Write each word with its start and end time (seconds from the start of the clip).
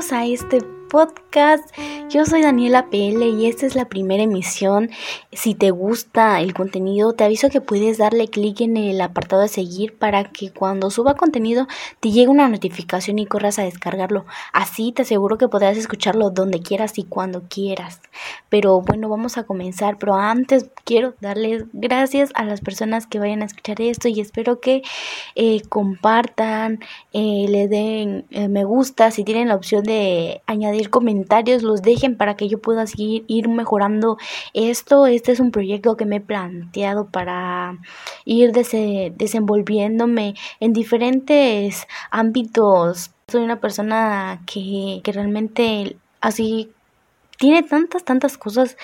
bienvenidos 0.00 0.12
a 0.12 0.24
este 0.24 0.79
podcast. 0.90 1.64
Yo 2.10 2.26
soy 2.26 2.42
Daniela 2.42 2.90
PL 2.90 3.24
y 3.24 3.46
esta 3.46 3.64
es 3.64 3.76
la 3.76 3.86
primera 3.86 4.24
emisión. 4.24 4.90
Si 5.32 5.54
te 5.54 5.70
gusta 5.70 6.40
el 6.40 6.52
contenido, 6.52 7.12
te 7.12 7.24
aviso 7.24 7.48
que 7.48 7.60
puedes 7.60 7.96
darle 7.96 8.28
clic 8.28 8.60
en 8.60 8.76
el 8.76 9.00
apartado 9.00 9.40
de 9.42 9.48
seguir 9.48 9.96
para 9.96 10.24
que 10.24 10.50
cuando 10.50 10.90
suba 10.90 11.14
contenido 11.14 11.68
te 12.00 12.10
llegue 12.10 12.28
una 12.28 12.48
notificación 12.48 13.20
y 13.20 13.26
corras 13.26 13.60
a 13.60 13.62
descargarlo. 13.62 14.26
Así 14.52 14.92
te 14.92 15.02
aseguro 15.02 15.38
que 15.38 15.48
podrás 15.48 15.76
escucharlo 15.78 16.30
donde 16.30 16.60
quieras 16.60 16.98
y 16.98 17.04
cuando 17.04 17.44
quieras. 17.48 18.00
Pero 18.48 18.80
bueno, 18.80 19.08
vamos 19.08 19.38
a 19.38 19.44
comenzar. 19.44 19.96
Pero 19.98 20.16
antes 20.16 20.68
quiero 20.84 21.14
darles 21.20 21.64
gracias 21.72 22.30
a 22.34 22.44
las 22.44 22.60
personas 22.60 23.06
que 23.06 23.20
vayan 23.20 23.42
a 23.42 23.46
escuchar 23.46 23.80
esto 23.80 24.08
y 24.08 24.20
espero 24.20 24.60
que 24.60 24.82
eh, 25.36 25.62
compartan, 25.68 26.80
eh, 27.12 27.46
le 27.48 27.68
den 27.68 28.26
eh, 28.30 28.48
me 28.48 28.64
gusta 28.64 29.12
si 29.12 29.22
tienen 29.22 29.46
la 29.48 29.54
opción 29.54 29.84
de 29.84 30.42
añadir 30.46 30.79
comentarios, 30.88 31.62
los 31.62 31.82
dejen 31.82 32.16
para 32.16 32.36
que 32.36 32.48
yo 32.48 32.60
pueda 32.60 32.86
seguir 32.86 33.24
ir 33.28 33.48
mejorando 33.48 34.18
esto. 34.54 35.06
Este 35.06 35.32
es 35.32 35.40
un 35.40 35.50
proyecto 35.50 35.96
que 35.96 36.06
me 36.06 36.16
he 36.16 36.20
planteado 36.20 37.06
para 37.06 37.78
ir 38.24 38.52
desenvolviéndome 38.52 40.34
en 40.60 40.72
diferentes 40.72 41.86
ámbitos. 42.10 43.10
Soy 43.28 43.42
una 43.42 43.60
persona 43.60 44.42
que, 44.46 45.00
que 45.04 45.12
realmente 45.12 45.96
así 46.20 46.70
tiene 47.38 47.62
tantas, 47.62 48.04
tantas 48.04 48.36
cosas 48.36 48.76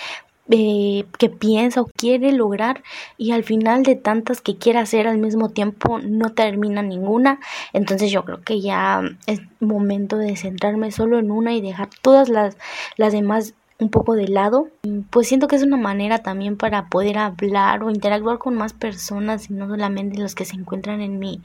eh, 0.51 1.05
que 1.19 1.29
piensa 1.29 1.81
o 1.81 1.87
quiere 1.87 2.33
lograr 2.33 2.83
y 3.17 3.33
al 3.33 3.43
final 3.43 3.83
de 3.83 3.97
tantas 3.97 4.41
que 4.41 4.57
quiere 4.57 4.79
hacer 4.79 5.09
al 5.09 5.19
mismo 5.19 5.51
tiempo 5.51 5.99
no 5.99 6.35
termina 6.35 6.83
ninguna. 6.83 7.41
Entonces 7.73 8.11
yo 8.13 8.25
creo 8.25 8.43
que 8.43 8.61
ya 8.61 9.03
es 9.27 9.41
momento 9.61 10.17
de 10.19 10.37
centrarme 10.37 10.93
solo 10.93 11.19
en 11.19 11.31
una 11.31 11.53
y 11.55 11.61
dejar 11.61 11.89
todas 12.03 12.29
las, 12.29 12.57
las 12.97 13.13
demás 13.13 13.55
un 13.79 13.91
poco 13.91 14.15
de 14.15 14.29
lado, 14.29 14.69
pues 15.11 15.29
siento 15.29 15.49
que 15.49 15.57
es 15.57 15.63
una 15.63 15.77
manera 15.77 16.21
también 16.21 16.57
para 16.57 16.87
poder 16.87 17.19
hablar 17.19 17.83
o 17.83 17.91
interactuar 17.91 18.39
con 18.39 18.55
más 18.55 18.73
personas 18.73 19.51
y 19.51 19.55
no 19.55 19.69
solamente 19.69 20.19
los 20.19 20.35
que 20.35 20.47
se 20.47 20.57
encuentran 20.57 21.03
en 21.03 21.19
mi 21.19 21.43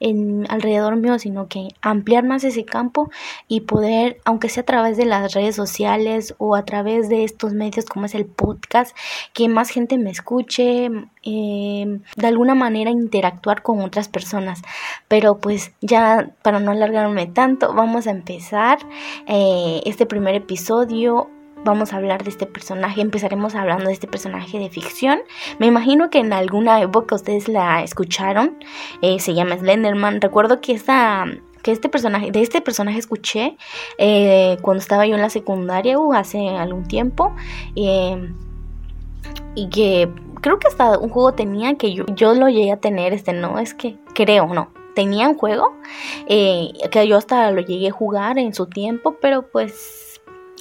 en 0.00 0.46
alrededor 0.50 0.96
mío, 0.96 1.18
sino 1.18 1.48
que 1.48 1.68
ampliar 1.82 2.24
más 2.24 2.44
ese 2.44 2.64
campo 2.64 3.10
y 3.48 3.62
poder, 3.62 4.20
aunque 4.24 4.48
sea 4.48 4.62
a 4.62 4.66
través 4.66 4.96
de 4.96 5.04
las 5.04 5.34
redes 5.34 5.56
sociales 5.56 6.34
o 6.38 6.54
a 6.54 6.64
través 6.64 7.08
de 7.08 7.24
estos 7.24 7.52
medios 7.52 7.84
como 7.86 8.06
es 8.06 8.14
el 8.14 8.26
podcast, 8.26 8.96
que 9.32 9.48
más 9.48 9.70
gente 9.70 9.98
me 9.98 10.10
escuche, 10.10 10.90
eh, 11.24 12.00
de 12.16 12.26
alguna 12.26 12.54
manera 12.54 12.90
interactuar 12.90 13.62
con 13.62 13.80
otras 13.80 14.08
personas. 14.08 14.62
Pero 15.08 15.38
pues 15.38 15.72
ya 15.80 16.30
para 16.42 16.60
no 16.60 16.70
alargarme 16.70 17.26
tanto, 17.26 17.74
vamos 17.74 18.06
a 18.06 18.10
empezar 18.10 18.78
eh, 19.26 19.80
este 19.84 20.06
primer 20.06 20.34
episodio 20.34 21.30
vamos 21.64 21.92
a 21.92 21.96
hablar 21.96 22.24
de 22.24 22.30
este 22.30 22.46
personaje, 22.46 23.00
empezaremos 23.00 23.54
hablando 23.54 23.86
de 23.86 23.92
este 23.92 24.06
personaje 24.06 24.58
de 24.58 24.70
ficción. 24.70 25.20
Me 25.58 25.66
imagino 25.66 26.10
que 26.10 26.18
en 26.18 26.32
alguna 26.32 26.80
época 26.80 27.14
ustedes 27.14 27.48
la 27.48 27.82
escucharon, 27.82 28.56
eh, 29.02 29.20
se 29.20 29.34
llama 29.34 29.56
Slenderman. 29.58 30.20
Recuerdo 30.20 30.60
que 30.60 30.72
esta 30.72 31.26
que 31.62 31.72
este 31.72 31.88
personaje, 31.88 32.30
de 32.30 32.40
este 32.40 32.60
personaje 32.60 32.98
escuché 32.98 33.56
eh, 33.98 34.58
cuando 34.62 34.80
estaba 34.80 35.06
yo 35.06 35.16
en 35.16 35.20
la 35.20 35.28
secundaria, 35.28 35.98
uh, 35.98 36.12
hace 36.12 36.48
algún 36.50 36.86
tiempo, 36.86 37.34
eh, 37.74 38.32
y 39.56 39.68
que 39.68 40.08
creo 40.40 40.60
que 40.60 40.68
hasta 40.68 40.96
un 40.98 41.08
juego 41.08 41.34
tenía 41.34 41.74
que 41.74 41.92
yo, 41.92 42.06
yo 42.14 42.32
lo 42.34 42.48
llegué 42.48 42.70
a 42.70 42.76
tener, 42.76 43.12
este 43.12 43.32
no, 43.32 43.58
es 43.58 43.74
que 43.74 43.96
creo, 44.14 44.46
no, 44.54 44.70
tenía 44.94 45.28
un 45.28 45.36
juego 45.36 45.74
que 46.28 47.06
yo 47.08 47.16
hasta 47.16 47.50
lo 47.50 47.60
llegué 47.60 47.88
a 47.88 47.92
jugar 47.92 48.38
en 48.38 48.54
su 48.54 48.66
tiempo, 48.66 49.16
pero 49.20 49.42
pues 49.50 50.07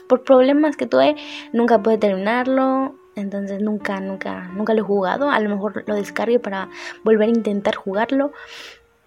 por 0.08 0.24
problemas 0.24 0.78
que 0.78 0.88
tuve, 0.88 1.16
nunca 1.54 1.82
pude 1.82 1.98
terminarlo. 1.98 2.96
Entonces 3.16 3.62
nunca, 3.62 4.00
nunca, 4.00 4.50
nunca 4.54 4.74
lo 4.74 4.82
he 4.82 4.84
jugado. 4.84 5.30
A 5.30 5.40
lo 5.40 5.50
mejor 5.50 5.84
lo 5.88 5.96
descargue 5.96 6.40
para 6.40 6.70
volver 7.04 7.30
a 7.30 7.32
intentar 7.32 7.76
jugarlo. 7.76 8.32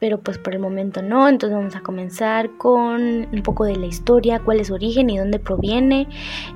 Pero 0.00 0.18
pues 0.20 0.38
por 0.38 0.54
el 0.54 0.60
momento 0.60 1.02
no. 1.02 1.28
Entonces 1.28 1.56
vamos 1.56 1.76
a 1.76 1.80
comenzar 1.80 2.56
con 2.56 3.28
un 3.32 3.42
poco 3.44 3.64
de 3.64 3.76
la 3.76 3.86
historia, 3.86 4.40
cuál 4.40 4.60
es 4.60 4.68
su 4.68 4.74
origen 4.74 5.10
y 5.10 5.18
dónde 5.18 5.38
proviene. 5.38 6.08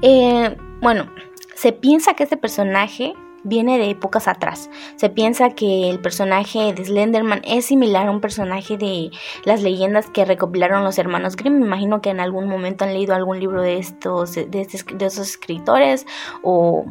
Eh, 0.03 0.57
bueno, 0.81 1.07
se 1.55 1.73
piensa 1.73 2.15
que 2.15 2.25
este 2.25 2.37
personaje 2.37 3.15
viene 3.45 3.79
de 3.79 3.91
épocas 3.91 4.27
atrás. 4.27 4.71
Se 4.97 5.11
piensa 5.11 5.51
que 5.51 5.91
el 5.91 6.01
personaje 6.01 6.73
de 6.73 6.85
Slenderman 6.85 7.43
es 7.45 7.67
similar 7.67 8.09
a 8.09 8.11
un 8.11 8.21
personaje 8.21 8.77
de 8.77 9.11
las 9.45 9.63
leyendas 9.63 10.11
que 10.11 10.25
recopilaron 10.25 10.83
los 10.83 10.99
hermanos 10.99 11.37
Grimm. 11.37 11.61
Me 11.61 11.67
imagino 11.67 12.01
que 12.01 12.11
en 12.11 12.21
algún 12.21 12.49
momento 12.49 12.85
han 12.85 12.95
leído 12.95 13.15
algún 13.15 13.39
libro 13.39 13.63
de 13.63 13.79
estos, 13.79 14.35
de, 14.35 14.47
de 14.47 15.07
esos 15.07 15.29
escritores 15.29 16.07
o 16.43 16.87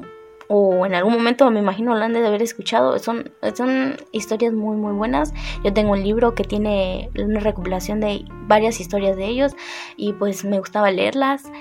o 0.56 0.86
en 0.86 0.94
algún 0.94 1.14
momento 1.14 1.50
me 1.50 1.60
imagino 1.60 1.96
lo 1.96 2.04
han 2.04 2.14
de 2.14 2.28
haber 2.28 2.44
escuchado. 2.44 3.00
Son, 3.00 3.32
son 3.56 3.98
historias 4.12 4.54
muy 4.54 4.78
muy 4.78 4.94
buenas. 4.94 5.34
Yo 5.64 5.74
tengo 5.74 5.94
un 5.94 6.04
libro 6.04 6.36
que 6.36 6.44
tiene 6.44 7.10
una 7.18 7.40
recopilación 7.40 8.00
de 8.00 8.24
varias 8.48 8.80
historias 8.80 9.18
de 9.18 9.26
ellos 9.26 9.56
y 9.98 10.14
pues 10.14 10.46
me 10.46 10.60
gustaba 10.60 10.92
leerlas. 10.92 11.52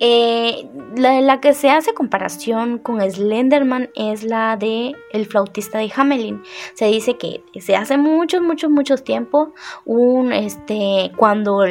Eh, 0.00 0.68
la, 0.96 1.20
la, 1.20 1.40
que 1.40 1.52
se 1.52 1.70
hace 1.70 1.94
comparación 1.94 2.78
con 2.78 3.00
Slenderman 3.08 3.90
es 3.94 4.24
la 4.24 4.56
de 4.56 4.96
El 5.12 5.26
flautista 5.26 5.78
de 5.78 5.92
Hamelin. 5.94 6.42
Se 6.74 6.86
dice 6.86 7.16
que 7.18 7.44
se 7.60 7.76
hace 7.76 7.98
muchos, 7.98 8.40
muchos, 8.40 8.68
muchos 8.68 9.04
tiempo, 9.04 9.54
un, 9.84 10.32
este, 10.32 11.12
cuando 11.16 11.62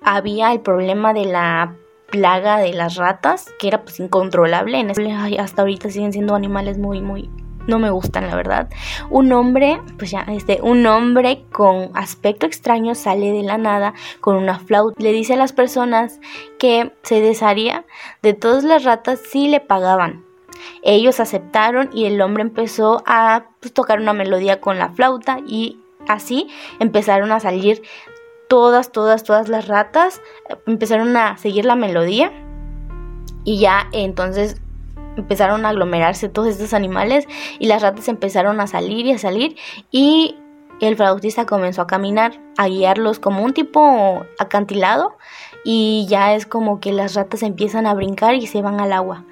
había 0.00 0.52
el 0.52 0.60
problema 0.60 1.12
de 1.12 1.26
la 1.26 1.76
plaga 2.10 2.58
de 2.58 2.72
las 2.72 2.96
ratas, 2.96 3.52
que 3.58 3.68
era 3.68 3.82
pues 3.82 4.00
incontrolable. 4.00 4.78
En 4.78 4.90
hasta 5.40 5.62
ahorita 5.62 5.90
siguen 5.90 6.12
siendo 6.12 6.34
animales 6.34 6.78
muy, 6.78 7.00
muy, 7.00 7.30
no 7.66 7.78
me 7.78 7.90
gustan 7.90 8.26
la 8.26 8.36
verdad. 8.36 8.68
Un 9.08 9.32
hombre, 9.32 9.80
pues 9.98 10.10
ya, 10.10 10.26
este, 10.28 10.60
un 10.62 10.86
hombre 10.86 11.44
con 11.52 11.90
aspecto 11.94 12.46
extraño 12.46 12.94
sale 12.94 13.32
de 13.32 13.42
la 13.42 13.58
nada 13.58 13.94
con 14.20 14.36
una 14.36 14.58
flauta. 14.58 15.00
Le 15.02 15.12
dice 15.12 15.34
a 15.34 15.36
las 15.36 15.52
personas 15.52 16.20
que 16.58 16.92
se 17.02 17.20
desharía 17.20 17.84
de 18.22 18.34
todas 18.34 18.64
las 18.64 18.84
ratas 18.84 19.20
si 19.30 19.48
le 19.48 19.60
pagaban. 19.60 20.24
Ellos 20.82 21.20
aceptaron 21.20 21.90
y 21.92 22.04
el 22.04 22.20
hombre 22.20 22.42
empezó 22.42 23.02
a 23.06 23.44
pues, 23.60 23.72
tocar 23.72 24.00
una 24.00 24.12
melodía 24.12 24.60
con 24.60 24.78
la 24.78 24.90
flauta 24.90 25.38
y 25.46 25.78
así 26.08 26.48
empezaron 26.80 27.32
a 27.32 27.40
salir 27.40 27.82
todas, 28.50 28.90
todas, 28.90 29.22
todas 29.22 29.48
las 29.48 29.68
ratas 29.68 30.20
empezaron 30.66 31.16
a 31.16 31.38
seguir 31.38 31.64
la 31.64 31.76
melodía 31.76 32.32
y 33.44 33.60
ya 33.60 33.86
entonces 33.92 34.60
empezaron 35.16 35.64
a 35.64 35.68
aglomerarse 35.68 36.28
todos 36.28 36.48
estos 36.48 36.74
animales 36.74 37.28
y 37.60 37.68
las 37.68 37.80
ratas 37.80 38.08
empezaron 38.08 38.60
a 38.60 38.66
salir 38.66 39.06
y 39.06 39.12
a 39.12 39.18
salir 39.18 39.56
y 39.92 40.34
el 40.80 40.96
flautista 40.96 41.46
comenzó 41.46 41.82
a 41.82 41.86
caminar, 41.86 42.40
a 42.58 42.66
guiarlos 42.66 43.20
como 43.20 43.44
un 43.44 43.52
tipo 43.52 44.26
acantilado 44.40 45.16
y 45.64 46.06
ya 46.08 46.34
es 46.34 46.46
como 46.46 46.80
que 46.80 46.92
las 46.92 47.14
ratas 47.14 47.42
empiezan 47.42 47.86
a 47.86 47.94
brincar 47.94 48.34
y 48.34 48.46
se 48.46 48.62
van 48.62 48.80
al 48.80 48.92
agua. 48.92 49.24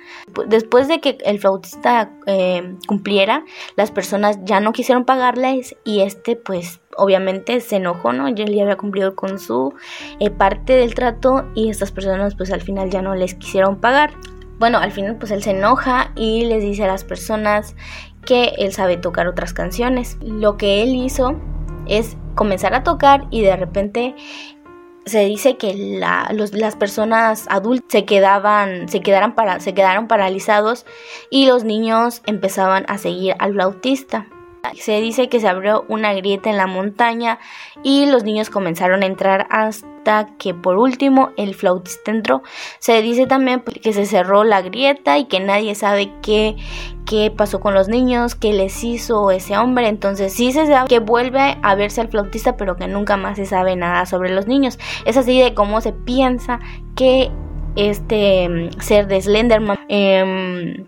Después 0.46 0.88
de 0.88 1.00
que 1.00 1.18
el 1.24 1.38
flautista 1.38 2.10
eh, 2.26 2.76
cumpliera, 2.86 3.44
las 3.76 3.90
personas 3.90 4.38
ya 4.44 4.60
no 4.60 4.72
quisieron 4.72 5.04
pagarles 5.04 5.76
y 5.84 6.00
este 6.00 6.36
pues 6.36 6.80
obviamente 6.96 7.60
se 7.60 7.76
enojó, 7.76 8.12
¿no? 8.12 8.28
Ya 8.28 8.44
había 8.44 8.76
cumplido 8.76 9.14
con 9.14 9.38
su 9.38 9.74
eh, 10.20 10.30
parte 10.30 10.74
del 10.74 10.94
trato 10.94 11.46
y 11.54 11.70
estas 11.70 11.92
personas 11.92 12.34
pues 12.34 12.52
al 12.52 12.60
final 12.60 12.90
ya 12.90 13.02
no 13.02 13.14
les 13.14 13.34
quisieron 13.34 13.80
pagar. 13.80 14.12
Bueno, 14.58 14.78
al 14.78 14.90
final 14.90 15.16
pues 15.16 15.30
él 15.30 15.42
se 15.42 15.50
enoja 15.50 16.10
y 16.16 16.44
les 16.44 16.62
dice 16.62 16.84
a 16.84 16.88
las 16.88 17.04
personas 17.04 17.76
que 18.26 18.52
él 18.58 18.72
sabe 18.72 18.96
tocar 18.96 19.28
otras 19.28 19.52
canciones. 19.54 20.18
Lo 20.20 20.56
que 20.56 20.82
él 20.82 20.96
hizo 20.96 21.36
es 21.86 22.16
comenzar 22.34 22.74
a 22.74 22.82
tocar 22.82 23.26
y 23.30 23.42
de 23.42 23.56
repente 23.56 24.14
se 25.08 25.24
dice 25.24 25.56
que 25.56 25.74
las 25.74 26.76
personas 26.76 27.46
adultas 27.50 27.86
se 27.88 28.04
quedaban, 28.04 28.88
se, 28.88 29.00
quedaran 29.00 29.34
para, 29.34 29.60
se 29.60 29.74
quedaron 29.74 30.08
paralizados 30.08 30.86
y 31.30 31.46
los 31.46 31.64
niños 31.64 32.22
empezaban 32.26 32.84
a 32.88 32.98
seguir 32.98 33.34
al 33.38 33.54
flautista. 33.54 34.26
Se 34.74 35.00
dice 35.00 35.28
que 35.28 35.40
se 35.40 35.48
abrió 35.48 35.84
una 35.88 36.12
grieta 36.14 36.50
en 36.50 36.56
la 36.56 36.66
montaña 36.66 37.38
y 37.82 38.06
los 38.06 38.24
niños 38.24 38.50
comenzaron 38.50 39.02
a 39.02 39.06
entrar 39.06 39.46
hasta 39.50 39.97
que 40.38 40.54
por 40.54 40.76
último 40.76 41.30
el 41.36 41.54
flautista 41.54 42.10
entró. 42.10 42.42
Se 42.78 43.02
dice 43.02 43.26
también 43.26 43.60
que 43.60 43.92
se 43.92 44.06
cerró 44.06 44.44
la 44.44 44.62
grieta 44.62 45.18
y 45.18 45.26
que 45.26 45.40
nadie 45.40 45.74
sabe 45.74 46.10
qué, 46.22 46.56
qué 47.06 47.30
pasó 47.30 47.60
con 47.60 47.74
los 47.74 47.88
niños, 47.88 48.34
qué 48.34 48.52
les 48.52 48.82
hizo 48.84 49.30
ese 49.30 49.56
hombre. 49.56 49.88
Entonces 49.88 50.32
sí 50.32 50.52
se 50.52 50.66
sabe 50.66 50.88
que 50.88 50.98
vuelve 50.98 51.58
a 51.62 51.74
verse 51.74 52.00
al 52.00 52.08
flautista 52.08 52.56
pero 52.56 52.76
que 52.76 52.88
nunca 52.88 53.16
más 53.16 53.36
se 53.36 53.46
sabe 53.46 53.76
nada 53.76 54.06
sobre 54.06 54.30
los 54.30 54.46
niños. 54.46 54.78
Es 55.04 55.16
así 55.16 55.40
de 55.40 55.54
cómo 55.54 55.80
se 55.80 55.92
piensa 55.92 56.60
que 56.94 57.30
este 57.76 58.48
mm, 58.48 58.80
ser 58.80 59.06
de 59.06 59.20
Slenderman... 59.20 59.78
Em, 59.88 60.86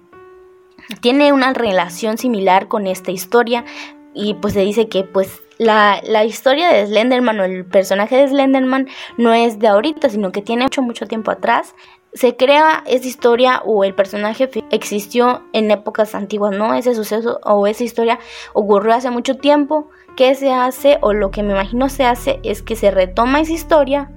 tiene 1.00 1.32
una 1.32 1.52
relación 1.52 2.18
similar 2.18 2.66
con 2.66 2.88
esta 2.88 3.12
historia 3.12 3.64
y 4.12 4.34
pues 4.34 4.54
se 4.54 4.60
dice 4.60 4.88
que 4.88 5.04
pues 5.04 5.40
la, 5.60 6.00
la, 6.04 6.24
historia 6.24 6.70
de 6.72 6.86
Slenderman 6.86 7.38
o 7.38 7.44
el 7.44 7.66
personaje 7.66 8.16
de 8.16 8.28
Slenderman 8.28 8.88
no 9.18 9.34
es 9.34 9.58
de 9.58 9.68
ahorita, 9.68 10.08
sino 10.08 10.32
que 10.32 10.40
tiene 10.40 10.62
mucho, 10.62 10.80
mucho 10.80 11.06
tiempo 11.06 11.30
atrás. 11.30 11.74
Se 12.14 12.34
crea 12.34 12.82
esa 12.86 13.06
historia 13.06 13.60
o 13.66 13.84
el 13.84 13.94
personaje 13.94 14.48
existió 14.70 15.42
en 15.52 15.70
épocas 15.70 16.14
antiguas, 16.14 16.56
¿no? 16.56 16.72
Ese 16.72 16.94
suceso 16.94 17.40
o 17.44 17.66
esa 17.66 17.84
historia 17.84 18.18
ocurrió 18.54 18.94
hace 18.94 19.10
mucho 19.10 19.36
tiempo. 19.36 19.90
¿Qué 20.16 20.34
se 20.34 20.50
hace 20.50 20.96
o 21.02 21.12
lo 21.12 21.30
que 21.30 21.42
me 21.42 21.52
imagino 21.52 21.90
se 21.90 22.04
hace 22.04 22.40
es 22.42 22.62
que 22.62 22.74
se 22.74 22.90
retoma 22.90 23.42
esa 23.42 23.52
historia, 23.52 24.10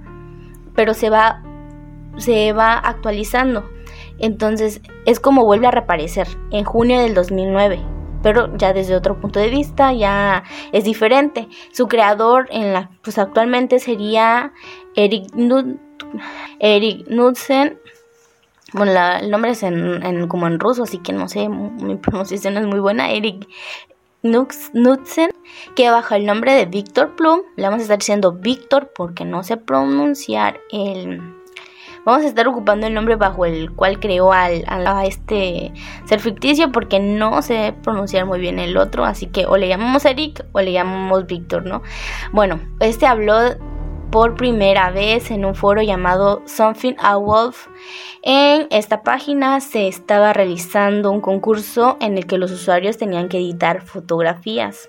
pero 0.74 0.94
se 0.94 1.10
va, 1.10 1.42
se 2.16 2.54
va 2.54 2.72
actualizando. 2.78 3.68
Entonces 4.18 4.80
es 5.04 5.20
como 5.20 5.44
vuelve 5.44 5.66
a 5.66 5.72
reaparecer 5.72 6.26
en 6.50 6.64
junio 6.64 7.00
del 7.00 7.12
2009 7.12 7.93
pero 8.24 8.56
ya 8.56 8.72
desde 8.72 8.96
otro 8.96 9.20
punto 9.20 9.38
de 9.38 9.50
vista 9.50 9.92
ya 9.92 10.44
es 10.72 10.84
diferente. 10.84 11.46
Su 11.72 11.88
creador 11.88 12.48
en 12.50 12.72
la 12.72 12.90
pues 13.02 13.18
actualmente 13.18 13.78
sería 13.78 14.50
Eric 14.96 15.26
Eric 16.58 17.06
Knudsen. 17.06 17.78
Bueno, 18.72 18.92
el 19.20 19.30
nombre 19.30 19.50
es 19.50 19.62
en, 19.62 20.26
como 20.26 20.46
en 20.46 20.58
ruso, 20.58 20.84
así 20.84 20.98
que 20.98 21.12
no 21.12 21.28
sé, 21.28 21.48
mi 21.50 21.96
pronunciación 21.96 22.56
es 22.56 22.66
muy 22.66 22.80
buena. 22.80 23.12
Eric 23.12 23.46
Knudsen, 24.22 25.30
que 25.76 25.90
bajo 25.90 26.14
el 26.14 26.24
nombre 26.24 26.54
de 26.54 26.64
Victor 26.64 27.14
Plum, 27.16 27.42
le 27.56 27.64
vamos 27.64 27.80
a 27.80 27.82
estar 27.82 27.98
diciendo 27.98 28.32
Victor 28.32 28.90
porque 28.96 29.26
no 29.26 29.42
sé 29.44 29.58
pronunciar 29.58 30.60
el 30.72 31.20
Vamos 32.04 32.24
a 32.24 32.28
estar 32.28 32.46
ocupando 32.46 32.86
el 32.86 32.94
nombre 32.94 33.16
bajo 33.16 33.46
el 33.46 33.72
cual 33.72 33.98
creó 33.98 34.32
al, 34.32 34.64
a 34.66 35.04
este 35.06 35.72
ser 36.04 36.20
ficticio 36.20 36.70
porque 36.70 37.00
no 37.00 37.40
sé 37.40 37.74
pronunciar 37.82 38.26
muy 38.26 38.40
bien 38.40 38.58
el 38.58 38.76
otro, 38.76 39.04
así 39.04 39.26
que 39.26 39.46
o 39.46 39.56
le 39.56 39.68
llamamos 39.68 40.04
Eric 40.04 40.44
o 40.52 40.60
le 40.60 40.72
llamamos 40.72 41.26
Víctor, 41.26 41.64
¿no? 41.64 41.82
Bueno, 42.32 42.60
este 42.80 43.06
habló 43.06 43.38
por 44.10 44.36
primera 44.36 44.90
vez 44.90 45.30
en 45.30 45.44
un 45.44 45.54
foro 45.54 45.82
llamado 45.82 46.42
Something 46.46 46.94
a 46.98 47.16
Wolf. 47.16 47.66
En 48.22 48.68
esta 48.70 49.02
página 49.02 49.58
se 49.60 49.88
estaba 49.88 50.32
realizando 50.32 51.10
un 51.10 51.20
concurso 51.20 51.96
en 52.00 52.16
el 52.16 52.26
que 52.26 52.38
los 52.38 52.52
usuarios 52.52 52.96
tenían 52.96 53.28
que 53.28 53.38
editar 53.38 53.82
fotografías. 53.82 54.88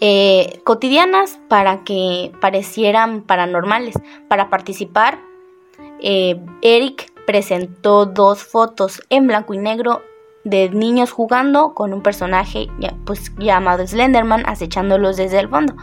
Eh, 0.00 0.60
cotidianas 0.64 1.38
para 1.48 1.84
que 1.84 2.32
parecieran 2.40 3.22
paranormales. 3.22 3.94
Para 4.28 4.50
participar 4.50 5.18
eh, 6.00 6.40
Eric 6.62 7.12
presentó 7.26 8.06
dos 8.06 8.42
fotos 8.42 9.02
en 9.10 9.26
blanco 9.26 9.54
y 9.54 9.58
negro 9.58 10.02
de 10.44 10.70
niños 10.70 11.10
jugando 11.12 11.74
con 11.74 11.92
un 11.92 12.02
personaje 12.02 12.68
pues, 13.04 13.32
llamado 13.36 13.86
Slenderman 13.86 14.44
acechándolos 14.46 15.16
desde 15.16 15.40
el 15.40 15.48
fondo. 15.48 15.74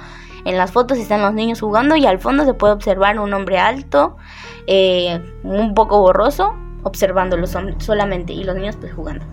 En 0.46 0.58
las 0.58 0.72
fotos 0.72 0.98
están 0.98 1.22
los 1.22 1.34
niños 1.34 1.60
jugando 1.60 1.96
y 1.96 2.06
al 2.06 2.20
fondo 2.20 2.46
se 2.46 2.54
puede 2.54 2.74
observar 2.74 3.20
un 3.20 3.34
hombre 3.34 3.58
alto, 3.58 4.16
eh, 4.68 5.20
un 5.44 5.74
poco 5.74 6.00
borroso, 6.00 6.56
observándolos 6.84 7.56
solamente 7.80 8.34
y 8.34 8.44
los 8.44 8.56
niños 8.56 8.76
pues 8.80 8.94
jugando. 8.94 9.26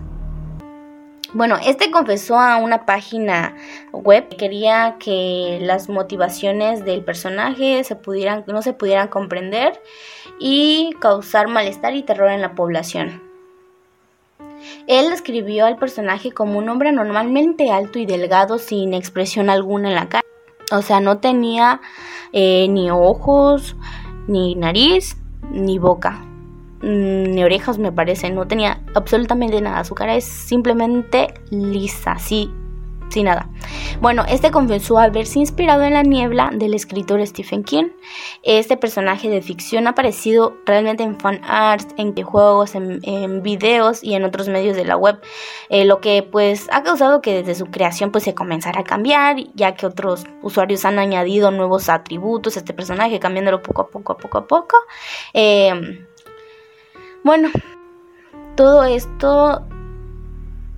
Bueno, 1.33 1.57
este 1.65 1.89
confesó 1.89 2.39
a 2.39 2.57
una 2.57 2.85
página 2.85 3.55
web 3.91 4.27
que 4.29 4.37
quería 4.37 4.97
que 4.99 5.57
las 5.61 5.89
motivaciones 5.89 6.85
del 6.85 7.03
personaje 7.03 7.83
se 7.83 7.95
pudieran, 7.95 8.43
no 8.45 8.61
se 8.61 8.73
pudieran 8.73 9.07
comprender 9.07 9.81
y 10.39 10.91
causar 10.99 11.47
malestar 11.47 11.95
y 11.95 12.03
terror 12.03 12.31
en 12.31 12.41
la 12.41 12.55
población. 12.55 13.21
Él 14.87 15.09
describió 15.09 15.65
al 15.65 15.77
personaje 15.77 16.31
como 16.31 16.57
un 16.57 16.69
hombre 16.69 16.91
normalmente 16.91 17.71
alto 17.71 17.99
y 17.99 18.05
delgado 18.05 18.57
sin 18.57 18.93
expresión 18.93 19.49
alguna 19.49 19.89
en 19.89 19.95
la 19.95 20.09
cara. 20.09 20.25
O 20.71 20.81
sea, 20.81 20.99
no 20.99 21.19
tenía 21.19 21.81
eh, 22.31 22.67
ni 22.69 22.89
ojos, 22.89 23.75
ni 24.27 24.55
nariz, 24.55 25.17
ni 25.51 25.77
boca. 25.77 26.25
Mm, 26.81 27.31
ni 27.31 27.43
orejas 27.43 27.77
me 27.77 27.91
parece, 27.91 28.29
no 28.29 28.47
tenía 28.47 28.81
absolutamente 28.93 29.61
nada, 29.61 29.83
su 29.85 29.95
cara 29.95 30.15
es 30.15 30.25
simplemente 30.25 31.33
lisa, 31.49 32.19
sí, 32.19 32.51
sin 33.09 33.25
nada. 33.25 33.49
Bueno, 34.01 34.25
este 34.27 34.51
confesó 34.51 34.97
haberse 34.97 35.39
inspirado 35.39 35.83
en 35.83 35.93
la 35.93 36.03
niebla 36.03 36.51
del 36.53 36.73
escritor 36.73 37.25
Stephen 37.25 37.63
King. 37.63 37.89
Este 38.41 38.75
personaje 38.77 39.29
de 39.29 39.41
ficción 39.41 39.87
ha 39.87 39.91
aparecido 39.91 40.57
realmente 40.65 41.03
en 41.03 41.19
fan 41.19 41.41
art, 41.43 41.91
en 41.97 42.13
juegos, 42.23 42.75
en, 42.75 42.99
en 43.03 43.43
videos 43.43 44.03
y 44.03 44.13
en 44.13 44.23
otros 44.23 44.49
medios 44.49 44.75
de 44.75 44.85
la 44.85 44.97
web, 44.97 45.19
eh, 45.69 45.85
lo 45.85 45.99
que 45.99 46.23
pues 46.23 46.67
ha 46.71 46.83
causado 46.83 47.21
que 47.21 47.41
desde 47.41 47.55
su 47.55 47.67
creación 47.67 48.11
pues 48.11 48.23
se 48.23 48.33
comenzara 48.33 48.81
a 48.81 48.83
cambiar, 48.83 49.37
ya 49.55 49.75
que 49.75 49.85
otros 49.85 50.25
usuarios 50.41 50.85
han 50.85 50.99
añadido 50.99 51.51
nuevos 51.51 51.89
atributos 51.89 52.55
a 52.55 52.59
este 52.59 52.73
personaje, 52.73 53.19
cambiándolo 53.19 53.61
poco 53.61 53.83
a 53.83 53.89
poco, 53.89 54.13
a 54.13 54.17
poco 54.17 54.37
a 54.37 54.47
poco. 54.47 54.77
Eh, 55.33 56.05
bueno, 57.23 57.49
todo 58.55 58.83
esto 58.83 59.65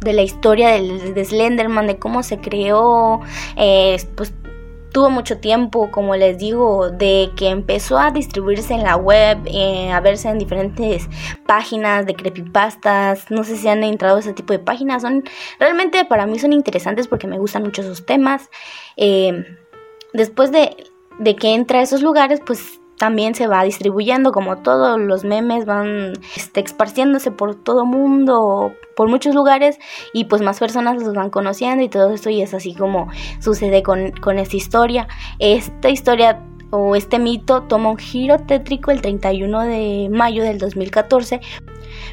de 0.05 0.13
la 0.13 0.21
historia 0.21 0.69
de 0.69 1.25
Slenderman, 1.25 1.87
de 1.87 1.97
cómo 1.97 2.23
se 2.23 2.37
creó, 2.37 3.19
eh, 3.57 3.97
pues 4.15 4.33
tuvo 4.93 5.09
mucho 5.09 5.39
tiempo, 5.39 5.91
como 5.91 6.15
les 6.15 6.37
digo, 6.37 6.89
de 6.89 7.31
que 7.35 7.49
empezó 7.49 7.97
a 7.97 8.11
distribuirse 8.11 8.73
en 8.73 8.83
la 8.83 8.95
web, 8.95 9.39
eh, 9.45 9.91
a 9.91 9.99
verse 9.99 10.29
en 10.29 10.37
diferentes 10.37 11.09
páginas 11.45 12.05
de 12.05 12.13
creepypastas. 12.13 13.29
No 13.29 13.43
sé 13.43 13.57
si 13.57 13.67
han 13.67 13.83
entrado 13.83 14.15
a 14.15 14.19
ese 14.21 14.31
tipo 14.31 14.53
de 14.53 14.59
páginas. 14.59 15.01
Son 15.01 15.23
realmente 15.59 16.05
para 16.05 16.25
mí 16.25 16.39
son 16.39 16.53
interesantes 16.53 17.09
porque 17.09 17.27
me 17.27 17.37
gustan 17.37 17.63
mucho 17.63 17.81
esos 17.81 18.05
temas. 18.05 18.49
Eh, 18.95 19.43
después 20.13 20.53
de, 20.53 20.77
de 21.19 21.35
que 21.35 21.53
entra 21.53 21.79
a 21.79 21.81
esos 21.81 22.01
lugares, 22.01 22.39
pues 22.45 22.79
también 22.97 23.35
se 23.35 23.47
va 23.47 23.63
distribuyendo 23.63 24.31
como 24.31 24.57
todos 24.57 24.99
los 24.99 25.23
memes 25.23 25.65
van 25.65 26.13
este, 26.35 26.61
esparciéndose 26.61 27.31
por 27.31 27.55
todo 27.55 27.85
mundo, 27.85 28.73
por 28.95 29.09
muchos 29.09 29.35
lugares 29.35 29.79
y 30.13 30.25
pues 30.25 30.41
más 30.41 30.59
personas 30.59 31.01
los 31.01 31.13
van 31.13 31.29
conociendo 31.29 31.83
y 31.83 31.89
todo 31.89 32.13
esto 32.13 32.29
y 32.29 32.41
es 32.41 32.53
así 32.53 32.73
como 32.73 33.09
sucede 33.39 33.83
con, 33.83 34.11
con 34.11 34.39
esta 34.39 34.55
historia. 34.55 35.07
Esta 35.39 35.89
historia 35.89 36.41
o 36.71 36.95
este 36.95 37.19
mito 37.19 37.63
toma 37.63 37.91
un 37.91 37.97
giro 37.97 38.39
tétrico 38.39 38.91
el 38.91 39.01
31 39.01 39.61
de 39.61 40.09
mayo 40.11 40.43
del 40.43 40.57
2014 40.57 41.39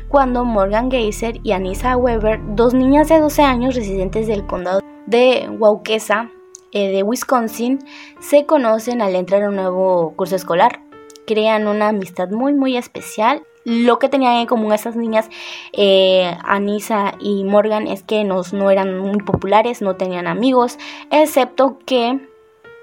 cuando 0.08 0.44
Morgan 0.44 0.90
Geyser 0.90 1.40
y 1.42 1.52
Anissa 1.52 1.96
Weber, 1.96 2.40
dos 2.54 2.74
niñas 2.74 3.08
de 3.08 3.18
12 3.18 3.42
años 3.42 3.74
residentes 3.74 4.26
del 4.26 4.46
condado 4.46 4.80
de 5.06 5.48
Waukesa, 5.58 6.30
eh, 6.72 6.90
de 6.90 7.02
Wisconsin 7.02 7.78
se 8.20 8.46
conocen 8.46 9.02
al 9.02 9.14
entrar 9.14 9.42
a 9.42 9.48
un 9.48 9.56
nuevo 9.56 10.14
curso 10.16 10.36
escolar. 10.36 10.80
Crean 11.26 11.68
una 11.68 11.88
amistad 11.88 12.30
muy 12.30 12.54
muy 12.54 12.76
especial. 12.76 13.42
Lo 13.64 14.00
que 14.00 14.08
tenían 14.08 14.34
en 14.36 14.46
común 14.46 14.72
esas 14.72 14.96
niñas, 14.96 15.30
eh, 15.72 16.36
Anissa 16.42 17.14
y 17.20 17.44
Morgan, 17.44 17.86
es 17.86 18.02
que 18.02 18.24
nos, 18.24 18.52
no 18.52 18.70
eran 18.70 18.98
muy 18.98 19.18
populares, 19.18 19.82
no 19.82 19.94
tenían 19.94 20.26
amigos, 20.26 20.78
excepto 21.12 21.78
que 21.86 22.18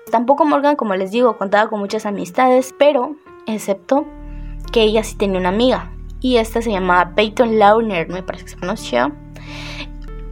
tampoco 0.10 0.46
Morgan, 0.46 0.77
como 0.77 0.96
les 0.96 1.12
digo, 1.12 1.38
contaba 1.38 1.69
con 1.69 1.79
muchas 1.79 2.05
amistades, 2.05 2.74
pero 2.79 3.17
excepto 3.46 4.05
que 4.72 4.84
ella 4.84 5.03
sí 5.03 5.17
tenía 5.17 5.39
una 5.39 5.50
amiga. 5.50 5.91
Y 6.22 6.38
esta 6.38 6.62
se 6.62 6.72
llamaba 6.72 7.13
Peyton 7.13 7.60
Launer, 7.60 8.08
me 8.08 8.24
parece 8.24 8.46
que 8.46 8.51
se 8.51 8.58
conoció 8.58 9.12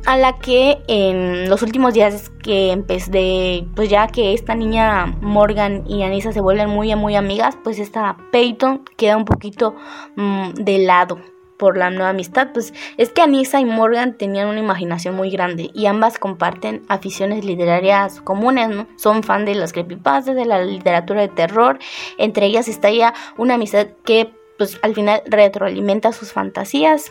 a 0.08 0.16
la 0.16 0.40
que 0.40 0.78
en 0.88 1.50
los 1.50 1.62
últimos 1.62 1.94
días 1.94 2.32
que 2.42 2.72
empecé, 2.72 3.68
pues 3.76 3.90
ya 3.90 4.08
que 4.08 4.34
esta 4.34 4.56
niña 4.56 5.08
Morgan 5.20 5.84
y 5.86 6.04
Anissa 6.04 6.32
se 6.32 6.40
vuelven 6.40 6.70
muy 6.70 6.96
muy 6.96 7.18
amigas, 7.18 7.58
pues 7.62 7.78
esta 7.78 8.16
Peyton 8.32 8.86
queda 8.96 9.18
un 9.18 9.26
poquito 9.26 9.76
mm, 10.16 10.54
de 10.54 10.78
lado 10.80 11.20
por 11.58 11.76
la 11.76 11.90
nueva 11.90 12.10
amistad, 12.10 12.52
pues 12.54 12.74
es 12.96 13.10
que 13.10 13.22
Anissa 13.22 13.60
y 13.60 13.66
Morgan 13.66 14.18
tenían 14.18 14.48
una 14.48 14.62
imaginación 14.62 15.14
muy 15.14 15.30
grande 15.30 15.72
y 15.74 15.88
ambas 15.88 16.20
comparten 16.20 16.84
aficiones 16.88 17.44
literarias 17.44 18.22
comunes, 18.22 18.70
¿no? 18.70 18.88
Son 18.96 19.24
fan 19.24 19.44
de 19.44 19.56
las 19.56 19.74
creepypastas, 19.74 20.38
de 20.38 20.46
la 20.46 20.64
literatura 20.64 21.20
de 21.20 21.28
terror, 21.28 21.80
entre 22.18 22.46
ellas 22.46 22.70
está 22.70 22.90
ya 22.92 23.14
una 23.38 23.56
amistad 23.56 23.88
que 24.06 24.32
pues 24.58 24.80
al 24.84 24.96
final 24.96 25.22
retroalimenta 25.26 26.14
sus 26.14 26.32
fantasías 26.32 27.10